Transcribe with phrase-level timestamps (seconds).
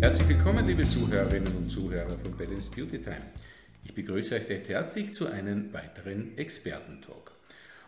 [0.00, 3.22] Herzlich willkommen, liebe Zuhörerinnen und Zuhörer von Balance Beauty Time.
[3.82, 7.35] Ich begrüße euch recht herzlich zu einem weiteren Expertentalk.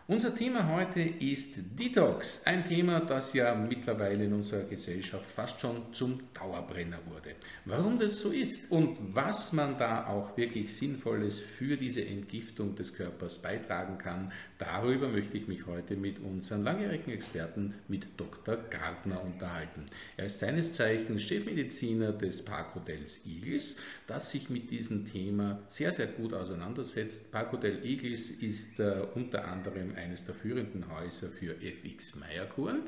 [0.09, 5.93] Unser Thema heute ist Detox, ein Thema, das ja mittlerweile in unserer Gesellschaft fast schon
[5.93, 7.35] zum Dauerbrenner wurde.
[7.65, 12.91] Warum das so ist und was man da auch wirklich Sinnvolles für diese Entgiftung des
[12.95, 18.57] Körpers beitragen kann, darüber möchte ich mich heute mit unserem langjährigen Experten, mit Dr.
[18.57, 19.85] Gartner unterhalten.
[20.17, 23.75] Er ist seines Zeichens Chefmediziner des Parkhotels Igels,
[24.07, 27.31] das sich mit diesem Thema sehr, sehr gut auseinandersetzt.
[27.31, 32.81] Parkhotel Igels ist äh, unter anderem eines der führenden Häuser für FX Meierkuren.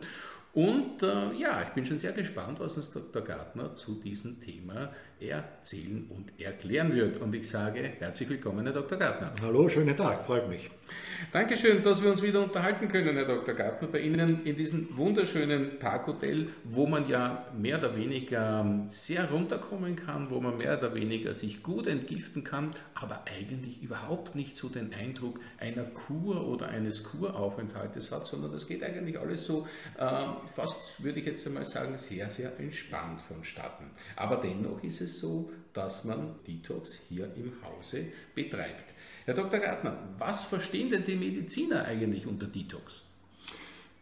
[0.53, 3.21] Und äh, ja, ich bin schon sehr gespannt, was uns Dr.
[3.21, 7.17] Gartner zu diesem Thema erzählen und erklären wird.
[7.17, 8.97] Und ich sage herzlich willkommen, Herr Dr.
[8.97, 9.33] Gartner.
[9.41, 10.69] Hallo, schönen Tag, freut mich.
[11.31, 13.53] Dankeschön, dass wir uns wieder unterhalten können, Herr Dr.
[13.53, 19.29] Gartner, bei Ihnen in diesem wunderschönen Parkhotel, wo man ja mehr oder weniger ähm, sehr
[19.29, 24.57] runterkommen kann, wo man mehr oder weniger sich gut entgiften kann, aber eigentlich überhaupt nicht
[24.57, 29.67] so den Eindruck einer Kur oder eines Kuraufenthaltes hat, sondern das geht eigentlich alles so
[29.97, 33.85] äh, fast, würde ich jetzt einmal sagen, sehr, sehr entspannt vonstatten.
[34.15, 38.93] Aber dennoch ist es so, dass man Detox hier im Hause betreibt.
[39.25, 39.59] Herr Dr.
[39.59, 43.03] Gartner, was verstehen denn die Mediziner eigentlich unter Detox?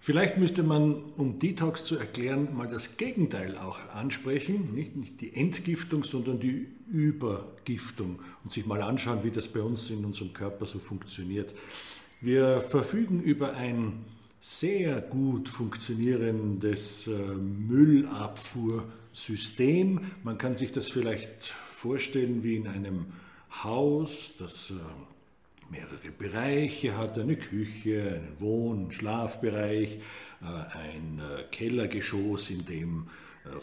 [0.02, 4.74] Vielleicht müsste man, um Detox zu erklären, mal das Gegenteil auch ansprechen.
[4.74, 9.90] Nicht, nicht die Entgiftung, sondern die Übergiftung und sich mal anschauen, wie das bei uns
[9.90, 11.54] in unserem Körper so funktioniert.
[12.22, 14.06] Wir verfügen über ein
[14.42, 17.12] sehr gut funktionierendes äh,
[19.10, 20.02] Müllabfuhrsystem.
[20.24, 23.08] Man kann sich das vielleicht vorstellen wie in einem
[23.64, 24.74] Haus, das äh,
[25.72, 30.00] mehrere Bereiche hat, eine Küche, einen Wohn-, und Schlafbereich,
[30.42, 33.08] äh, ein Kellergeschoss, in dem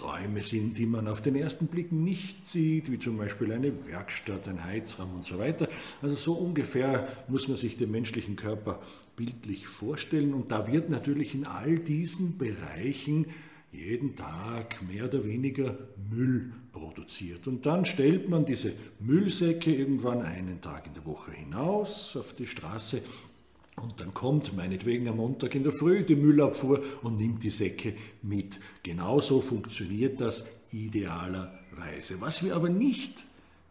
[0.02, 4.48] Räume sind, die man auf den ersten Blick nicht sieht, wie zum Beispiel eine Werkstatt,
[4.48, 5.68] ein Heizraum und so weiter.
[6.02, 8.80] Also so ungefähr muss man sich den menschlichen Körper
[9.14, 10.34] bildlich vorstellen.
[10.34, 13.26] Und da wird natürlich in all diesen Bereichen
[13.72, 15.76] jeden Tag mehr oder weniger
[16.10, 17.46] Müll produziert.
[17.46, 22.46] Und dann stellt man diese Müllsäcke irgendwann einen Tag in der Woche hinaus auf die
[22.46, 23.02] Straße
[23.76, 27.94] und dann kommt meinetwegen am Montag in der Früh die Müllabfuhr und nimmt die Säcke
[28.22, 28.58] mit.
[28.82, 32.18] Genauso funktioniert das idealerweise.
[32.20, 33.24] Was wir aber nicht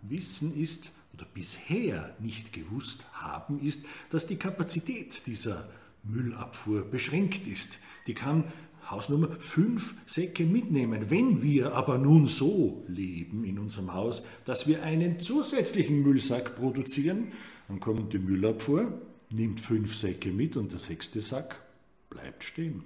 [0.03, 3.79] wissen ist, oder bisher nicht gewusst haben, ist,
[4.09, 5.69] dass die Kapazität dieser
[6.03, 7.79] Müllabfuhr beschränkt ist.
[8.07, 8.51] Die kann
[8.89, 11.09] Hausnummer fünf Säcke mitnehmen.
[11.09, 17.31] Wenn wir aber nun so leben in unserem Haus, dass wir einen zusätzlichen Müllsack produzieren,
[17.67, 19.01] dann kommt die Müllabfuhr,
[19.31, 21.61] nimmt fünf Säcke mit und der sechste Sack
[22.09, 22.83] bleibt stehen.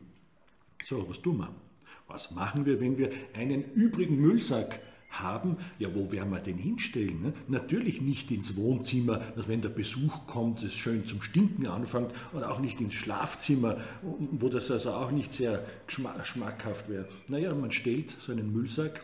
[0.84, 1.54] So, was tun wir?
[2.08, 5.58] Was machen wir, wenn wir einen übrigen Müllsack haben?
[5.80, 7.22] Ja, wo werden wir den hinstellen?
[7.22, 7.34] Ne?
[7.48, 12.44] Natürlich nicht ins Wohnzimmer, dass wenn der Besuch kommt, es schön zum Stinken anfängt, und
[12.44, 17.08] auch nicht ins Schlafzimmer, wo das also auch nicht sehr schmackhaft wäre.
[17.28, 19.02] Naja, man stellt so einen Müllsack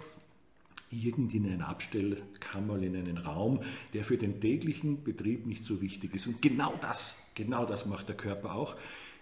[0.92, 3.62] irgend in ein Abstellkammer, in einen Raum,
[3.94, 6.28] der für den täglichen Betrieb nicht so wichtig ist.
[6.28, 8.76] Und genau das, genau das macht der Körper auch.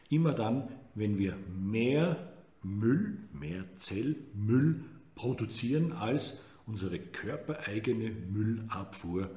[0.09, 4.83] Immer dann, wenn wir mehr Müll, mehr Zellmüll
[5.15, 9.29] produzieren, als unsere körpereigene Müllabfuhr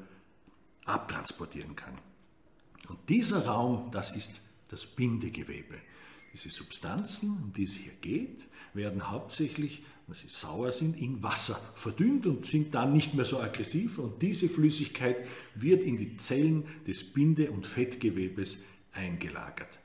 [0.85, 1.99] abtransportieren kann.
[2.89, 5.77] Und dieser Raum, das ist das Bindegewebe.
[6.33, 8.45] Diese Substanzen, um die es hier geht,
[8.75, 13.41] werden hauptsächlich wenn sie sauer sind, in Wasser verdünnt und sind dann nicht mehr so
[13.41, 13.99] aggressiv.
[13.99, 15.17] Und diese Flüssigkeit
[15.55, 18.63] wird in die Zellen des Binde- und Fettgewebes
[18.93, 19.79] eingelagert.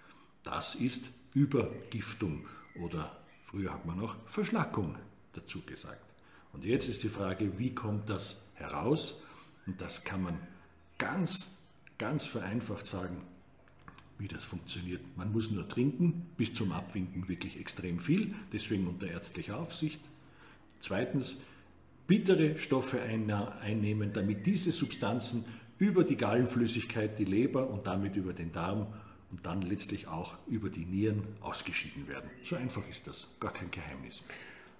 [0.44, 2.46] Das ist Übergiftung
[2.79, 4.96] oder früher hat man auch Verschlackung
[5.34, 6.11] dazu gesagt.
[6.54, 9.22] Und jetzt ist die Frage, wie kommt das heraus?
[9.66, 10.38] Und das kann man
[10.98, 11.56] ganz,
[11.98, 13.22] ganz vereinfacht sagen,
[14.18, 15.02] wie das funktioniert.
[15.18, 20.02] Man muss nur trinken, bis zum Abwinken wirklich extrem viel, deswegen unter ärztlicher Aufsicht.
[20.80, 21.42] Zweitens,
[22.08, 25.46] bittere Stoffe einnehmen, damit diese Substanzen
[25.80, 28.88] über die Gallenflüssigkeit, die Leber und damit über den Darm
[29.32, 32.30] und dann letztlich auch über die Nieren ausgeschieden werden.
[32.44, 34.24] So einfach ist das, gar kein Geheimnis.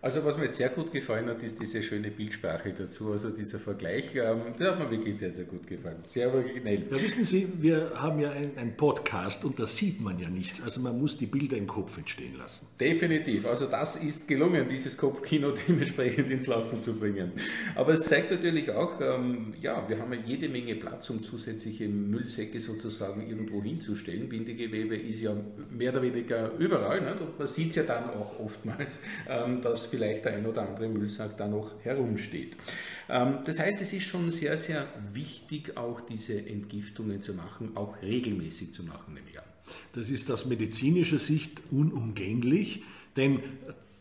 [0.03, 3.59] Also was mir jetzt sehr gut gefallen hat, ist diese schöne Bildsprache dazu, also dieser
[3.59, 5.98] Vergleich, ähm, der hat mir wirklich sehr, sehr gut gefallen.
[6.07, 6.88] Sehr originell.
[6.89, 10.81] Ja, wissen Sie, wir haben ja einen Podcast und da sieht man ja nichts, also
[10.81, 12.65] man muss die Bilder im Kopf entstehen lassen.
[12.80, 17.33] Definitiv, also das ist gelungen, dieses Kopfkino dementsprechend ins Laufen zu bringen.
[17.75, 21.88] Aber es zeigt natürlich auch, ähm, ja, wir haben ja jede Menge Platz, um zusätzliche
[21.88, 24.27] Müllsäcke sozusagen irgendwo hinzustellen.
[24.27, 25.36] Bindegewebe ist ja
[25.69, 27.21] mehr oder weniger überall nicht?
[27.21, 29.00] und man sieht es ja dann auch oftmals,
[29.30, 32.57] ähm, dass vielleicht der ein oder andere Müllsack da noch herumsteht.
[33.09, 38.01] Ähm, das heißt, es ist schon sehr, sehr wichtig, auch diese Entgiftungen zu machen, auch
[38.01, 39.45] regelmäßig zu machen, nehme ich an.
[39.93, 42.83] Das ist aus medizinischer Sicht unumgänglich,
[43.15, 43.41] denn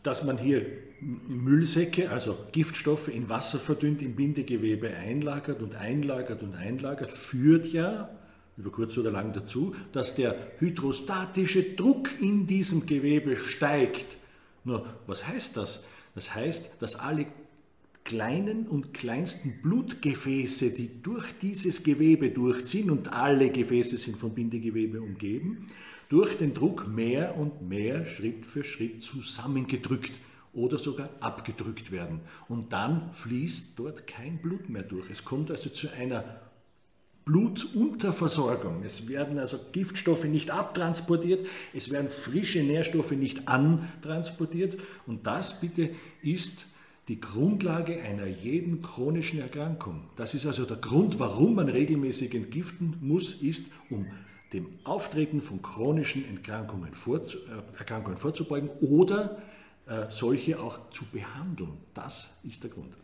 [0.03, 0.65] dass man hier
[1.01, 8.09] Müllsäcke, also Giftstoffe in Wasser verdünnt, im Bindegewebe einlagert und einlagert und einlagert, führt ja
[8.57, 14.17] über kurz oder lang dazu, dass der hydrostatische Druck in diesem Gewebe steigt.
[14.63, 15.83] Nur, was heißt das?
[16.15, 17.27] Das heißt, dass alle
[18.03, 25.01] kleinen und kleinsten Blutgefäße, die durch dieses Gewebe durchziehen, und alle Gefäße sind vom Bindegewebe
[25.01, 25.67] umgeben,
[26.09, 30.11] durch den Druck mehr und mehr Schritt für Schritt zusammengedrückt
[30.53, 32.19] oder sogar abgedrückt werden.
[32.49, 35.09] Und dann fließt dort kein Blut mehr durch.
[35.09, 36.50] Es kommt also zu einer
[37.25, 38.83] Blutunterversorgung.
[38.83, 44.77] Es werden also Giftstoffe nicht abtransportiert, es werden frische Nährstoffe nicht antransportiert.
[45.05, 45.91] Und das bitte
[46.21, 46.65] ist
[47.07, 50.03] die Grundlage einer jeden chronischen Erkrankung.
[50.15, 54.07] Das ist also der Grund, warum man regelmäßig entgiften muss, ist, um
[54.53, 59.41] dem Auftreten von chronischen Erkrankungen, vorzu, äh, Erkrankungen vorzubeugen oder
[59.87, 61.71] äh, solche auch zu behandeln.
[61.93, 62.95] Das ist der Grund.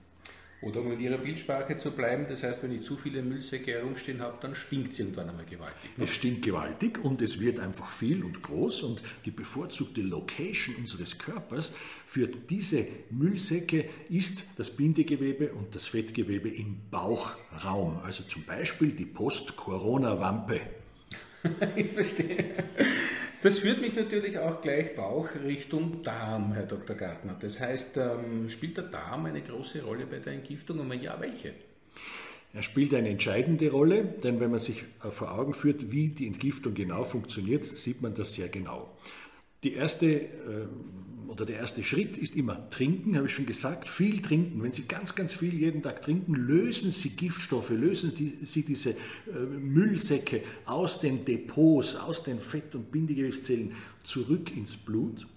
[0.59, 4.21] Oder um in Ihrer Bildsprache zu bleiben, das heißt, wenn ich zu viele Müllsäcke herumstehen
[4.21, 5.91] habe, dann stinkt es irgendwann einmal gewaltig.
[5.99, 11.19] Es stinkt gewaltig und es wird einfach viel und groß und die bevorzugte Location unseres
[11.19, 11.73] Körpers
[12.05, 17.99] für diese Müllsäcke ist das Bindegewebe und das Fettgewebe im Bauchraum.
[18.03, 20.61] Also zum Beispiel die Post-Corona-Wampe.
[21.75, 22.63] ich verstehe.
[23.43, 26.95] Das führt mich natürlich auch gleich Bauch Richtung Darm, Herr Dr.
[26.95, 27.35] Gartner.
[27.39, 31.15] Das heißt, ähm, spielt der Darm eine große Rolle bei der Entgiftung und wenn ja,
[31.19, 31.53] welche?
[32.53, 36.25] Er spielt eine entscheidende Rolle, denn wenn man sich äh, vor Augen führt, wie die
[36.25, 38.89] Entgiftung genau funktioniert, sieht man das sehr genau.
[39.63, 40.27] Die erste äh,
[41.27, 44.63] oder der erste Schritt ist immer trinken, habe ich schon gesagt, viel trinken.
[44.63, 48.95] Wenn Sie ganz, ganz viel jeden Tag trinken, lösen Sie Giftstoffe, lösen Sie diese äh,
[49.59, 53.73] Müllsäcke aus den Depots, aus den Fett- und Bindegewebszellen
[54.03, 55.27] zurück ins Blut.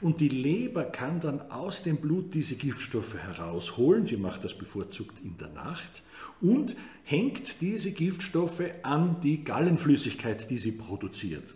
[0.00, 4.06] Und die Leber kann dann aus dem Blut diese Giftstoffe herausholen.
[4.06, 6.02] Sie macht das bevorzugt in der Nacht
[6.40, 11.54] und hängt diese Giftstoffe an die Gallenflüssigkeit, die sie produziert.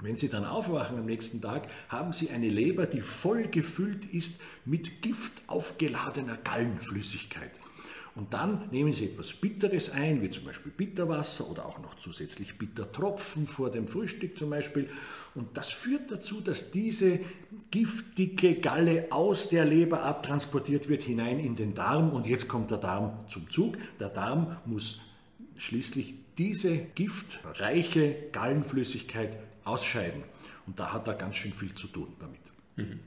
[0.00, 4.34] Wenn Sie dann aufwachen am nächsten Tag, haben Sie eine Leber, die voll gefüllt ist
[4.64, 7.52] mit giftaufgeladener Gallenflüssigkeit.
[8.14, 12.58] Und dann nehmen Sie etwas Bitteres ein, wie zum Beispiel Bitterwasser oder auch noch zusätzlich
[12.58, 14.90] Bittertropfen vor dem Frühstück zum Beispiel.
[15.34, 17.20] Und das führt dazu, dass diese
[17.70, 22.10] giftige Galle aus der Leber abtransportiert wird hinein in den Darm.
[22.10, 23.78] Und jetzt kommt der Darm zum Zug.
[23.98, 25.00] Der Darm muss
[25.56, 30.24] schließlich diese giftreiche Gallenflüssigkeit ausscheiden.
[30.66, 32.40] Und da hat er ganz schön viel zu tun damit.
[32.74, 32.98] Mhm.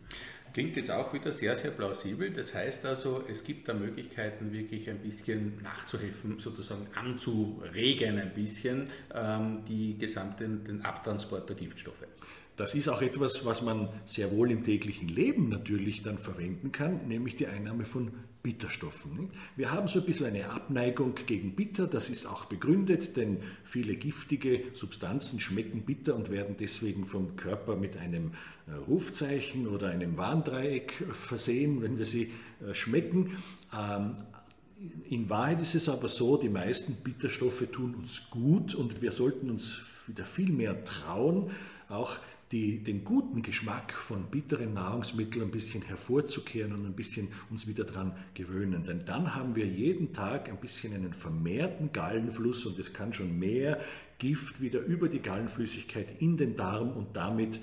[0.54, 2.32] Klingt jetzt auch wieder sehr, sehr plausibel.
[2.32, 8.90] Das heißt also, es gibt da Möglichkeiten, wirklich ein bisschen nachzuhelfen, sozusagen anzuregen, ein bisschen
[9.14, 12.08] ähm, die gesamten den Abtransport der Giftstoffe.
[12.56, 17.06] Das ist auch etwas, was man sehr wohl im täglichen Leben natürlich dann verwenden kann,
[17.06, 18.14] nämlich die Einnahme von
[18.45, 19.31] Bitterstoffen.
[19.56, 23.95] Wir haben so ein bisschen eine Abneigung gegen Bitter, das ist auch begründet, denn viele
[23.95, 28.34] giftige Substanzen schmecken bitter und werden deswegen vom Körper mit einem
[28.67, 33.36] äh, Rufzeichen oder einem Warndreieck versehen, wenn wir sie äh, schmecken.
[33.75, 34.13] Ähm,
[35.10, 39.50] in Wahrheit ist es aber so, die meisten Bitterstoffe tun uns gut und wir sollten
[39.50, 41.50] uns wieder viel mehr trauen,
[41.89, 42.17] auch
[42.52, 47.84] die, den guten Geschmack von bitteren Nahrungsmitteln ein bisschen hervorzukehren und ein bisschen uns wieder
[47.84, 48.86] daran gewöhnen.
[48.86, 53.40] Denn dann haben wir jeden Tag ein bisschen einen vermehrten Gallenfluss und es kann schon
[53.40, 53.82] mehr
[54.20, 57.60] Gift wieder über die Gallenflüssigkeit in den Darm und damit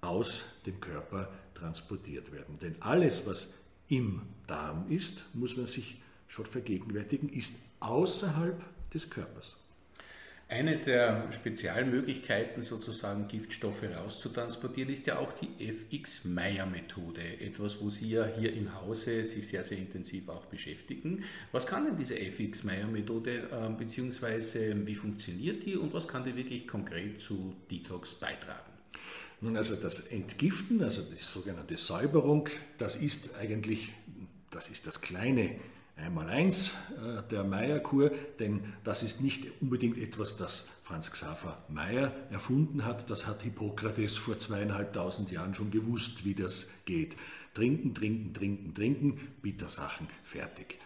[0.00, 2.58] aus dem Körper transportiert werden.
[2.60, 3.54] Denn alles, was
[3.88, 8.60] im Darm ist, muss man sich schon vergegenwärtigen, ist außerhalb
[8.92, 9.61] des Körpers.
[10.52, 17.40] Eine der Spezialmöglichkeiten, sozusagen Giftstoffe rauszutransportieren, ist ja auch die FX-Meyer-Methode.
[17.40, 21.24] Etwas, wo Sie ja hier im Hause sich sehr, sehr intensiv auch beschäftigen.
[21.52, 26.68] Was kann denn diese FX-Meyer-Methode, äh, beziehungsweise wie funktioniert die und was kann die wirklich
[26.68, 28.72] konkret zu Detox beitragen?
[29.40, 33.88] Nun, also das Entgiften, also die sogenannte Säuberung, das ist eigentlich,
[34.50, 35.56] das ist das kleine
[35.96, 42.84] Einmaleins äh, der Meierkur, denn das ist nicht unbedingt etwas, das Franz Xaver Meyer erfunden
[42.84, 43.10] hat.
[43.10, 47.16] Das hat Hippokrates vor zweieinhalbtausend Jahren schon gewusst, wie das geht.
[47.54, 50.78] Trinken, trinken, trinken, trinken, Bittersachen, fertig.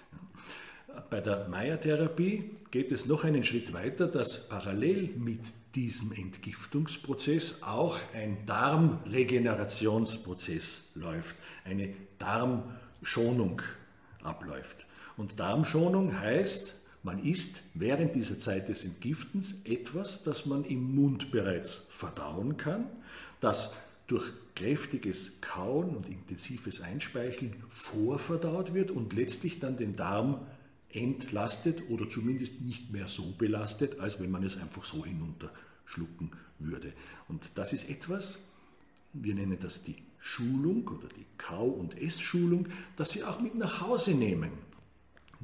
[1.10, 5.40] Bei der Meyer-Therapie geht es noch einen Schritt weiter, dass parallel mit
[5.74, 13.62] diesem Entgiftungsprozess auch ein Darmregenerationsprozess läuft, eine Darmschonung
[14.22, 14.86] abläuft.
[15.16, 21.30] Und Darmschonung heißt, man isst während dieser Zeit des Entgiftens etwas, das man im Mund
[21.30, 22.86] bereits verdauen kann,
[23.40, 23.72] das
[24.06, 30.40] durch kräftiges Kauen und intensives Einspeicheln vorverdaut wird und letztlich dann den Darm
[30.90, 36.92] entlastet oder zumindest nicht mehr so belastet, als wenn man es einfach so hinunterschlucken würde.
[37.28, 38.38] Und das ist etwas,
[39.12, 43.80] wir nennen das die Schulung oder die Kau- und Essschulung, das Sie auch mit nach
[43.80, 44.65] Hause nehmen.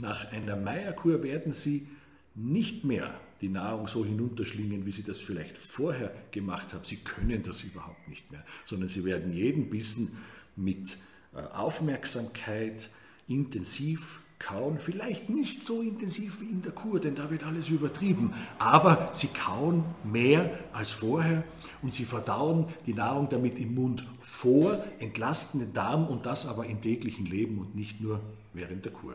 [0.03, 1.87] Nach einer Meierkur werden Sie
[2.35, 6.83] nicht mehr die Nahrung so hinunterschlingen, wie Sie das vielleicht vorher gemacht haben.
[6.85, 10.19] Sie können das überhaupt nicht mehr, sondern Sie werden jeden Bissen
[10.57, 10.99] mit
[11.37, 12.91] äh, Aufmerksamkeit
[13.29, 18.35] intensiv kauen, vielleicht nicht so intensiv wie in der Kur, denn da wird alles übertrieben,
[18.59, 21.45] aber sie kauen mehr als vorher
[21.81, 26.67] und sie verdauen die Nahrung damit im Mund vor, entlasten den Darm und das aber
[26.67, 28.19] im täglichen Leben und nicht nur
[28.53, 29.15] während der Kur.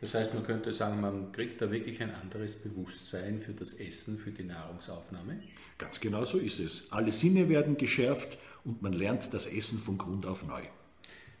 [0.00, 4.16] Das heißt, man könnte sagen, man kriegt da wirklich ein anderes Bewusstsein für das Essen,
[4.16, 5.40] für die Nahrungsaufnahme?
[5.76, 6.90] Ganz genau so ist es.
[6.90, 10.62] Alle Sinne werden geschärft und man lernt das Essen von Grund auf neu.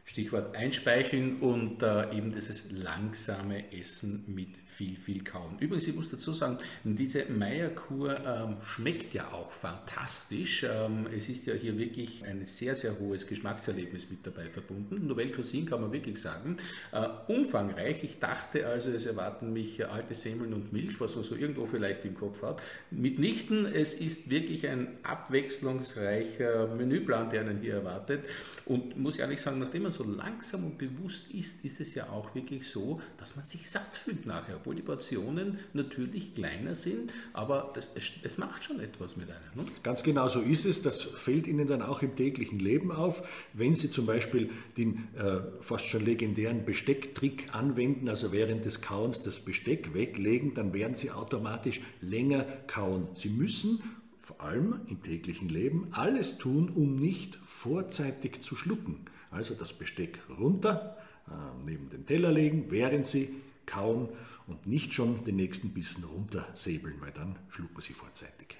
[0.08, 5.56] Stichwort Einspeicheln und äh, eben dieses langsame Essen mit viel, viel kauen.
[5.58, 10.64] Übrigens, ich muss dazu sagen, diese Meierkur ähm, schmeckt ja auch fantastisch.
[10.66, 15.06] Ähm, es ist ja hier wirklich ein sehr, sehr hohes Geschmackserlebnis mit dabei verbunden.
[15.06, 16.56] Nouvelle Cuisine kann man wirklich sagen.
[16.92, 18.04] Äh, umfangreich.
[18.04, 22.04] Ich dachte also, es erwarten mich alte Semmeln und Milch, was man so irgendwo vielleicht
[22.04, 22.62] im Kopf hat.
[22.90, 28.24] Mitnichten, es ist wirklich ein abwechslungsreicher Menüplan, der einen hier erwartet.
[28.64, 32.34] Und muss ehrlich sagen, nachdem man so langsam und bewusst isst, ist es ja auch
[32.34, 37.70] wirklich so, dass man sich satt fühlt nachher obwohl die Portionen natürlich kleiner sind, aber
[37.74, 39.66] das, es, es, macht schon etwas mit einem.
[39.66, 39.72] Ne?
[39.82, 40.82] Ganz genau so ist es.
[40.82, 43.22] Das fällt Ihnen dann auch im täglichen Leben auf.
[43.54, 49.22] Wenn Sie zum Beispiel den äh, fast schon legendären Bestecktrick anwenden, also während des Kauens
[49.22, 53.08] das Besteck weglegen, dann werden Sie automatisch länger kauen.
[53.14, 53.80] Sie müssen
[54.28, 59.06] vor allem im täglichen Leben alles tun, um nicht vorzeitig zu schlucken.
[59.30, 61.30] Also das Besteck runter, äh,
[61.64, 63.30] neben den Teller legen, während Sie
[63.64, 64.10] kauen
[64.46, 68.56] und nicht schon den nächsten Bissen runtersäbeln, weil dann schlucken sie vorzeitig.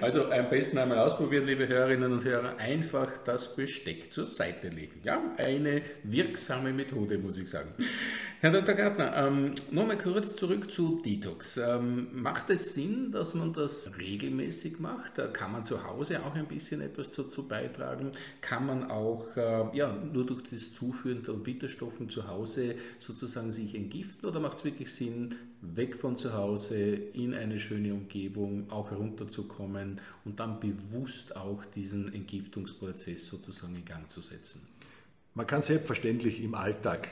[0.00, 5.00] Also am besten einmal ausprobieren, liebe Hörerinnen und Hörer, einfach das Besteck zur Seite legen.
[5.04, 7.72] Ja, eine wirksame Methode, muss ich sagen.
[8.40, 8.74] Herr Dr.
[8.74, 11.56] Gartner, ähm, nochmal kurz zurück zu Detox.
[11.56, 15.18] Ähm, macht es Sinn, dass man das regelmäßig macht?
[15.18, 18.12] Äh, kann man zu Hause auch ein bisschen etwas dazu beitragen?
[18.40, 23.74] Kann man auch äh, ja, nur durch das Zuführen von Bitterstoffen zu Hause sozusagen sich
[23.74, 28.90] entgiften oder macht es wirklich Sinn, weg von zu Hause in eine schöne Umgebung auch
[28.90, 34.60] herunterzukommen und dann bewusst auch diesen Entgiftungsprozess sozusagen in Gang zu setzen?
[35.34, 37.08] Man kann selbstverständlich im Alltag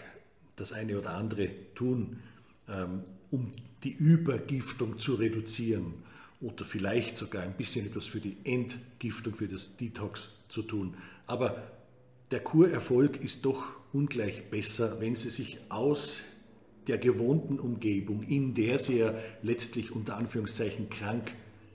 [0.56, 2.18] das eine oder andere tun,
[2.68, 3.52] ähm, um
[3.84, 5.94] die Übergiftung zu reduzieren
[6.40, 10.94] oder vielleicht sogar ein bisschen etwas für die Entgiftung, für das Detox zu tun.
[11.26, 11.70] Aber
[12.30, 16.20] der Kurerfolg ist doch ungleich besser, wenn Sie sich aus
[16.90, 21.30] der gewohnten Umgebung, in der Sie ja letztlich unter Anführungszeichen krank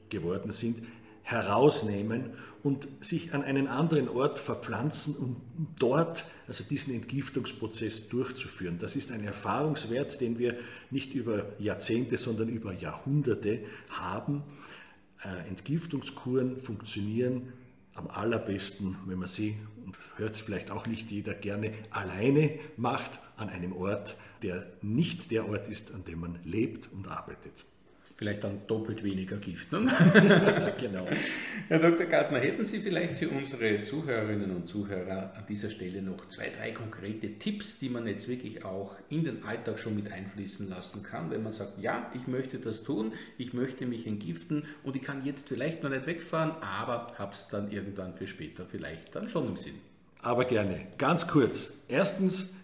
[0.10, 0.84] geworden sind,
[1.24, 2.31] herausnehmen
[2.63, 5.38] und sich an einen anderen Ort verpflanzen, um
[5.79, 8.77] dort also diesen Entgiftungsprozess durchzuführen.
[8.77, 10.57] Das ist ein Erfahrungswert, den wir
[10.91, 14.43] nicht über Jahrzehnte, sondern über Jahrhunderte haben.
[15.24, 17.53] Äh, Entgiftungskuren funktionieren
[17.96, 23.50] am allerbesten, wenn man sie, und hört vielleicht auch nicht jeder gerne, alleine macht an
[23.50, 27.66] einem Ort, der nicht der Ort ist, an dem man lebt und arbeitet
[28.15, 29.72] vielleicht dann doppelt weniger Gift.
[29.72, 29.91] Ne?
[30.79, 31.05] genau.
[31.67, 32.05] Herr Dr.
[32.05, 36.72] Gartner, hätten Sie vielleicht für unsere Zuhörerinnen und Zuhörer an dieser Stelle noch zwei, drei
[36.72, 41.29] konkrete Tipps, die man jetzt wirklich auch in den Alltag schon mit einfließen lassen kann,
[41.29, 45.25] wenn man sagt, ja, ich möchte das tun, ich möchte mich entgiften und ich kann
[45.25, 49.48] jetzt vielleicht noch nicht wegfahren, aber habe es dann irgendwann für später vielleicht dann schon
[49.48, 49.75] im Sinn.
[50.22, 50.88] Aber gerne.
[50.98, 51.84] Ganz kurz.
[51.88, 52.55] Erstens,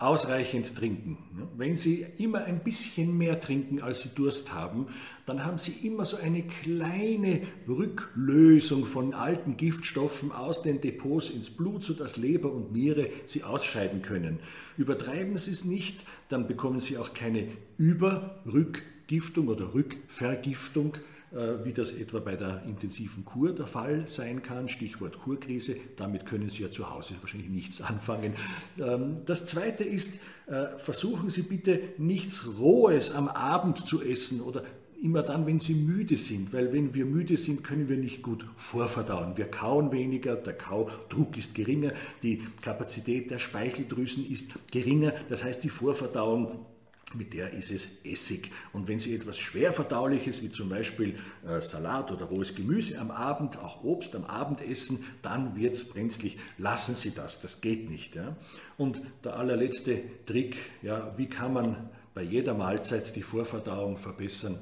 [0.00, 1.18] ausreichend trinken.
[1.56, 4.86] Wenn Sie immer ein bisschen mehr trinken, als Sie Durst haben,
[5.26, 11.50] dann haben Sie immer so eine kleine Rücklösung von alten Giftstoffen aus den Depots ins
[11.50, 14.38] Blut, sodass Leber und Niere sie ausscheiden können.
[14.78, 20.94] Übertreiben Sie es nicht, dann bekommen Sie auch keine Überrückgiftung oder Rückvergiftung
[21.32, 25.76] wie das etwa bei der intensiven Kur der Fall sein kann, Stichwort Kurkrise.
[25.96, 28.34] Damit können Sie ja zu Hause wahrscheinlich nichts anfangen.
[28.78, 30.14] Ähm, das Zweite ist,
[30.46, 34.64] äh, versuchen Sie bitte nichts Rohes am Abend zu essen oder
[35.02, 38.44] immer dann, wenn Sie müde sind, weil wenn wir müde sind, können wir nicht gut
[38.56, 39.36] vorverdauen.
[39.36, 45.62] Wir kauen weniger, der Kaudruck ist geringer, die Kapazität der Speicheldrüsen ist geringer, das heißt
[45.64, 46.66] die Vorverdauung
[47.14, 48.50] mit der ist es Essig.
[48.72, 53.58] Und wenn Sie etwas Schwerverdauliches, wie zum Beispiel äh, Salat oder rohes Gemüse am Abend,
[53.58, 56.38] auch Obst am Abend essen, dann wird es brenzlig.
[56.58, 58.14] Lassen Sie das, das geht nicht.
[58.16, 58.36] Ja?
[58.76, 64.58] Und der allerletzte Trick, ja, wie kann man bei jeder Mahlzeit die Vorverdauung verbessern?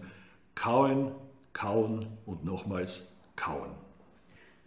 [0.54, 1.12] Kauen,
[1.52, 3.87] kauen und nochmals kauen.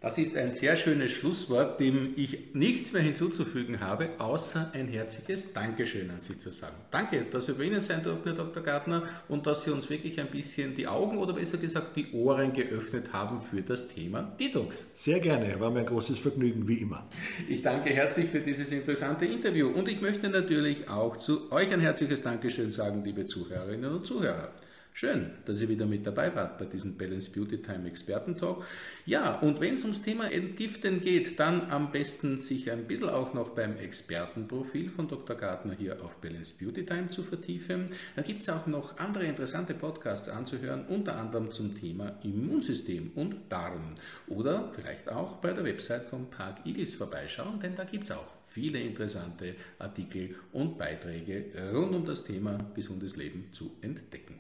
[0.02, 5.54] Das ist ein sehr schönes Schlusswort, dem ich nichts mehr hinzuzufügen habe, außer ein herzliches
[5.54, 6.74] Dankeschön an Sie zu sagen.
[6.90, 8.64] Danke, dass wir bei Ihnen sein durften, Herr Dr.
[8.64, 12.52] Gartner, und dass Sie uns wirklich ein bisschen die Augen oder besser gesagt die Ohren
[12.52, 14.88] geöffnet haben für das Thema Detox.
[14.96, 17.08] Sehr gerne, war mir ein großes Vergnügen, wie immer.
[17.48, 21.80] Ich danke herzlich für dieses interessante Interview und ich möchte natürlich auch zu euch ein
[21.80, 24.50] herzliches Dankeschön sagen, liebe Zuhörerinnen und Zuhörer.
[24.94, 28.64] Schön, dass ihr wieder mit dabei wart bei diesem Balance Beauty Time Expertentalk.
[29.06, 33.34] Ja, und wenn es ums Thema Entgiften geht, dann am besten sich ein bisschen auch
[33.34, 35.38] noch beim Expertenprofil von Dr.
[35.38, 37.86] Gartner hier auf Balance Beauty Time zu vertiefen.
[38.18, 43.36] Da gibt es auch noch andere interessante Podcasts anzuhören, unter anderem zum Thema Immunsystem und
[43.50, 43.96] Darm.
[44.28, 48.42] Oder vielleicht auch bei der Website von Park Eagles vorbeischauen, denn da gibt es auch
[48.44, 54.40] viele interessante Artikel und Beiträge rund um das Thema gesundes Leben zu entdecken.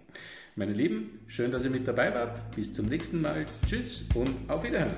[0.55, 2.53] Meine Lieben, schön, dass ihr mit dabei wart.
[2.55, 3.45] Bis zum nächsten Mal.
[3.67, 4.91] Tschüss und auf Wiederhören.